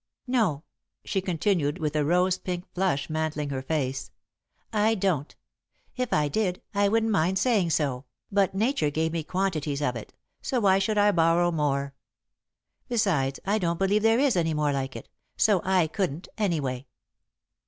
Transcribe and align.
"No," 0.25 0.63
she 1.05 1.21
continued, 1.21 1.77
with 1.77 1.95
a 1.95 2.03
rose 2.03 2.39
pink 2.39 2.65
flush 2.73 3.07
mantling 3.07 3.51
her 3.51 3.61
face, 3.61 4.09
"I 4.73 4.95
don't. 4.95 5.35
If 5.95 6.11
I 6.11 6.27
did, 6.27 6.59
I 6.73 6.87
wouldn't 6.89 7.11
mind 7.11 7.37
saying 7.37 7.69
so, 7.69 8.05
but 8.31 8.55
Nature 8.55 8.89
gave 8.89 9.11
me 9.13 9.23
quantities 9.23 9.79
of 9.79 9.95
it, 9.95 10.11
so 10.41 10.59
why 10.59 10.79
should 10.79 10.97
I 10.97 11.11
borrow 11.11 11.51
more? 11.51 11.93
Besides, 12.89 13.39
I 13.45 13.59
don't 13.59 13.77
believe 13.77 14.01
there 14.01 14.17
is 14.17 14.35
any 14.35 14.55
more 14.55 14.73
like 14.73 14.95
it, 14.95 15.07
so 15.37 15.61
I 15.63 15.85
couldn't, 15.85 16.27
anyway." 16.35 16.87